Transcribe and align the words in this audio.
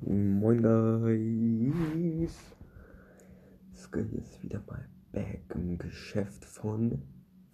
Moin 0.00 0.62
Guys. 0.62 2.38
Sky 3.74 4.06
ist 4.16 4.40
wieder 4.44 4.62
mal 4.68 4.88
back 5.10 5.42
im 5.56 5.76
Geschäft 5.76 6.44
von, 6.44 7.02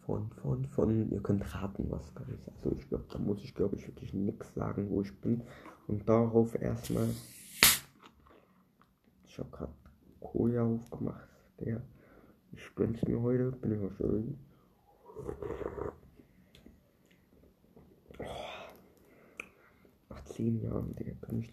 von, 0.00 0.30
von, 0.30 0.66
von, 0.66 1.10
ihr 1.10 1.22
könnt 1.22 1.54
raten, 1.54 1.86
was 1.90 2.14
Guys. 2.14 2.46
Also 2.54 2.72
ich 2.72 2.86
glaube, 2.86 3.06
da 3.10 3.18
muss 3.18 3.42
ich 3.42 3.54
glaube 3.54 3.76
ich 3.76 3.86
wirklich 3.86 4.12
nichts 4.12 4.52
sagen, 4.52 4.90
wo 4.90 5.00
ich 5.00 5.18
bin. 5.22 5.42
Und 5.86 6.06
darauf 6.06 6.54
erstmal, 6.60 7.08
ich 9.24 9.38
habe 9.38 9.50
gerade 9.50 9.72
Koja 10.20 10.64
aufgemacht. 10.64 11.28
Der, 11.60 11.80
ich 12.52 12.74
gönn's 12.74 13.02
mir 13.04 13.22
heute, 13.22 13.52
bin 13.52 13.72
ich 13.72 13.80
auch 13.80 13.96
schön. 13.96 14.38
Nach 20.10 20.24
zehn 20.24 20.60
Jahren, 20.60 20.94
der 20.96 21.14
kann 21.14 21.38
ich 21.38 21.50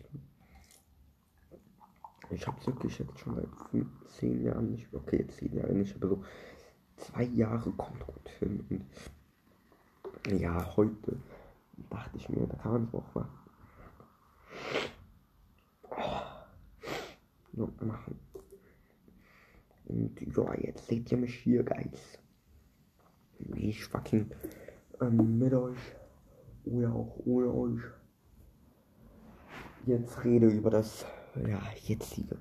ich 2.32 2.48
habe 2.48 2.66
wirklich 2.66 2.98
jetzt 3.00 3.20
schon 3.20 3.36
seit 3.36 3.48
zehn 4.08 4.44
Jahren 4.44 4.72
nicht, 4.72 4.94
okay, 4.94 5.26
zehn 5.28 5.56
Jahre 5.56 5.74
nicht, 5.74 5.96
aber 5.96 6.08
so 6.08 6.24
zwei 6.98 7.24
Jahre 7.24 7.72
kommt 7.72 8.06
gut 8.06 8.30
hin. 8.40 8.66
Und 8.70 8.86
ja, 10.40 10.76
heute 10.76 11.18
dachte 11.90 12.18
ich 12.18 12.30
mir, 12.30 12.48
da 12.48 12.56
kann 12.58 12.74
man 12.74 12.84
es 12.84 12.94
auch 12.94 13.16
mal 13.16 13.28
oh, 17.58 17.70
machen. 17.86 18.20
Und 19.86 20.22
ja, 20.22 20.54
jetzt 20.56 20.88
seht 20.88 21.12
ihr 21.12 21.18
mich 21.18 21.36
hier, 21.36 21.64
Guys. 21.64 22.20
Wie 23.40 23.70
ich 23.70 23.84
fucking 23.84 24.32
ähm, 25.02 25.40
mit 25.40 25.54
euch 25.54 25.80
oder 26.66 26.94
auch 26.94 27.18
ohne 27.26 27.52
euch 27.52 27.82
jetzt 29.86 30.24
rede 30.24 30.48
über 30.48 30.70
das 30.70 31.06
ja, 31.48 31.62
jetzige. 31.84 32.38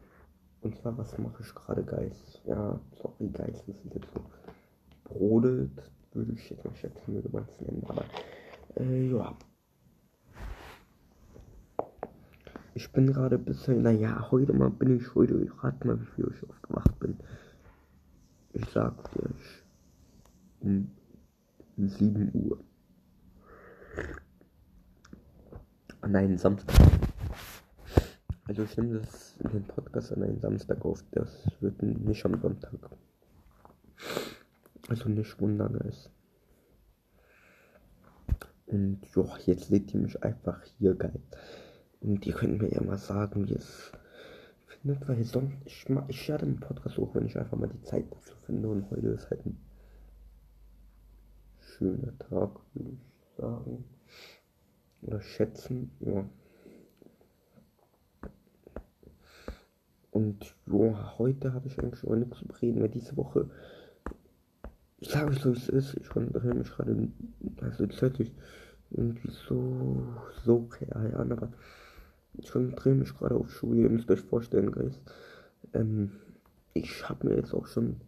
Und 0.63 0.77
zwar, 0.77 0.97
was 0.99 1.17
mache 1.19 1.43
ich 1.43 1.55
gerade, 1.55 1.83
Geist? 1.85 2.43
Ja, 2.45 2.79
sorry, 3.01 3.29
Geist, 3.29 3.65
das 3.67 3.77
ist 3.77 3.95
jetzt 3.95 4.09
so 4.15 4.21
brodelt, 5.05 5.71
würde 6.13 6.33
ich 6.33 6.51
jetzt 6.51 6.65
mal 6.65 6.75
schätzen, 6.75 7.15
würde 7.15 7.29
man 7.31 7.45
es 7.45 7.61
nennen, 7.61 7.85
aber 7.89 8.05
äh, 8.77 9.11
ja. 9.11 9.37
Ich 12.75 12.91
bin 12.93 13.09
gerade 13.09 13.39
bisschen, 13.39 13.83
naja, 13.83 14.31
heute 14.31 14.53
mal 14.53 14.71
bin 14.71 14.97
ich 14.97 15.15
heute, 15.15 15.35
ich 15.43 15.65
rate 15.65 15.87
mal, 15.87 16.01
wie 16.01 16.07
viel 16.07 16.33
ich 16.35 16.49
aufgewacht 16.49 16.99
bin. 17.01 17.17
Ich 18.53 18.65
sag 18.71 18.95
dir, 19.13 19.31
um 20.61 20.91
7 21.77 22.31
Uhr. 22.35 22.59
Nein, 26.07 26.39
Samstag. 26.39 27.00
Also 28.51 28.65
ich 28.65 28.77
nehme 28.77 28.99
das 28.99 29.37
in 29.45 29.51
den 29.53 29.63
Podcast 29.63 30.13
an 30.13 30.25
einem 30.25 30.41
Samstag 30.41 30.85
auf. 30.85 31.05
Das 31.13 31.31
wird 31.61 31.81
nicht 31.85 32.25
am 32.25 32.41
Sonntag. 32.41 32.91
Also 34.89 35.09
nicht 35.09 35.41
wundern 35.41 35.77
es. 35.89 36.11
Und 38.67 39.03
ja, 39.15 39.25
jetzt 39.47 39.69
seht 39.69 39.95
ihr 39.95 40.01
mich 40.01 40.21
einfach 40.25 40.65
hier 40.65 40.97
geil. 40.97 41.21
Und 42.01 42.27
ihr 42.27 42.33
könnt 42.33 42.61
mir 42.61 42.73
ja 42.73 42.83
mal 42.83 42.99
sagen, 42.99 43.49
wie 43.49 43.55
es 43.55 43.93
findet, 44.67 45.09
weil 45.09 45.23
sonst 45.23 45.55
ich, 45.65 45.87
ich 46.09 46.29
werde 46.29 46.47
den 46.47 46.59
Podcast 46.59 46.99
auch, 46.99 47.15
wenn 47.15 47.27
ich 47.27 47.39
einfach 47.39 47.57
mal 47.57 47.69
die 47.69 47.83
Zeit 47.83 48.11
dafür 48.11 48.35
finde. 48.47 48.69
Und 48.69 48.91
heute 48.91 49.11
ist 49.11 49.31
halt 49.31 49.47
ein 49.47 49.61
schöner 51.61 52.19
Tag, 52.19 52.59
würde 52.75 52.91
ich 52.91 53.37
sagen. 53.37 53.85
Oder 55.03 55.21
schätzen, 55.21 55.93
ja. 56.01 56.29
Und 60.11 60.55
ja, 60.67 61.19
heute 61.19 61.53
habe 61.53 61.69
ich 61.69 61.79
eigentlich 61.79 62.05
auch 62.05 62.17
nichts 62.17 62.39
zu 62.39 62.47
reden, 62.61 62.81
weil 62.81 62.89
diese 62.89 63.17
Woche, 63.17 63.49
ich 64.99 65.09
sage 65.09 65.31
euch 65.31 65.39
so, 65.39 65.53
wie 65.53 65.59
es 65.59 65.69
ist, 65.69 65.95
ich 65.95 66.09
konzentriere 66.09 66.55
mich 66.55 66.71
gerade, 66.71 67.09
also 67.61 67.87
sich 67.87 68.33
irgendwie 68.91 69.31
so, 69.31 70.03
so 70.45 70.69
real 70.81 71.15
an, 71.15 71.33
aber 71.33 71.53
ich 72.35 72.51
konzentriere 72.51 72.97
mich 72.97 73.15
gerade 73.17 73.37
auf 73.37 73.51
Schule, 73.51 73.83
ihr 73.83 73.91
müsst 73.91 74.11
euch 74.11 74.21
vorstellen, 74.21 74.73
Guys. 74.73 74.99
Ähm, 75.75 76.11
ich 76.75 77.09
habe 77.09 77.29
mir 77.29 77.37
jetzt 77.37 77.55
auch 77.55 77.67
schon 77.67 78.01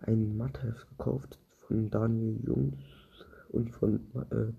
ein 0.00 0.36
Matheheft 0.36 0.88
gekauft 0.90 1.38
von 1.66 1.90
Daniel 1.90 2.38
Jungs 2.44 2.82
und 3.50 3.70
von 3.70 4.00
äh, 4.30 4.52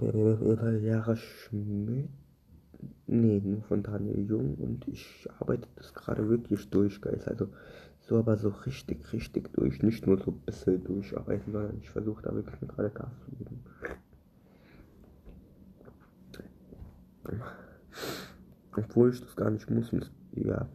Lehrer 0.00 1.16
Schmidt 1.16 2.08
Nee, 3.06 3.40
nur 3.44 3.62
von 3.62 3.82
Daniel 3.82 4.26
Jung 4.28 4.54
und 4.54 4.86
ich 4.88 5.28
arbeite 5.38 5.68
das 5.76 5.92
gerade 5.94 6.28
wirklich 6.28 6.70
durch, 6.70 7.00
Guys. 7.00 7.26
Also 7.26 7.48
so 8.00 8.18
aber 8.18 8.36
so 8.36 8.48
richtig, 8.48 9.12
richtig 9.12 9.52
durch. 9.52 9.82
Nicht 9.82 10.06
nur 10.06 10.18
so 10.18 10.30
ein 10.30 10.40
bisschen 10.40 10.82
durcharbeiten, 10.84 11.52
sondern 11.52 11.78
ich 11.78 11.90
versuche 11.90 12.22
da 12.22 12.34
wirklich 12.34 12.60
gerade 12.60 12.90
Gas 12.90 13.10
zu 13.24 13.30
geben. 13.36 13.62
Obwohl 18.76 19.10
ich 19.10 19.20
das 19.20 19.36
gar 19.36 19.50
nicht 19.50 19.70
muss. 19.70 19.92
Ja. 20.32 20.68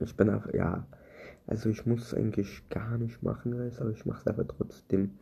Ich 0.00 0.16
bin 0.16 0.30
auch, 0.30 0.52
ja. 0.52 0.86
Also 1.46 1.68
ich 1.68 1.84
muss 1.86 2.02
es 2.02 2.14
eigentlich 2.14 2.68
gar 2.68 2.98
nicht 2.98 3.22
machen, 3.22 3.52
Guys, 3.52 3.80
aber 3.80 3.90
ich 3.90 4.06
mache 4.06 4.20
es 4.20 4.26
aber 4.26 4.46
trotzdem. 4.46 5.18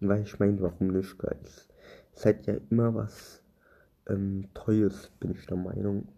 Weil 0.00 0.22
ich 0.22 0.38
meine, 0.38 0.60
warum 0.60 0.88
nicht, 0.88 1.18
Guys? 1.18 1.68
Es 2.14 2.26
hat 2.26 2.46
ja 2.46 2.54
immer 2.70 2.94
was 2.94 3.43
ähm, 4.08 4.48
Teures, 4.54 5.10
bin 5.20 5.32
ich 5.32 5.46
der 5.46 5.56
Meinung, 5.56 6.08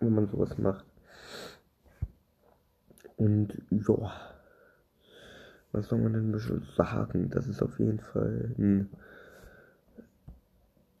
wenn 0.00 0.14
man 0.14 0.26
sowas 0.28 0.58
macht. 0.58 0.84
Und 3.16 3.62
ja, 3.70 4.12
was 5.72 5.88
soll 5.88 6.00
man 6.00 6.12
denn 6.12 6.32
sagen? 6.76 7.30
Das 7.30 7.46
ist 7.46 7.62
auf 7.62 7.78
jeden 7.78 8.00
Fall 8.00 8.54
ein 8.58 8.90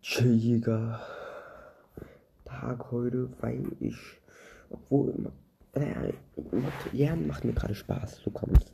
chilliger 0.00 1.00
Tag 2.44 2.90
heute, 2.90 3.28
weil 3.40 3.64
ich, 3.80 4.20
obwohl, 4.70 5.32
äh, 5.72 6.12
Lernen 6.92 7.26
macht 7.26 7.44
mir 7.44 7.52
gerade 7.52 7.74
Spaß, 7.74 8.22
so 8.22 8.30
man 8.30 8.62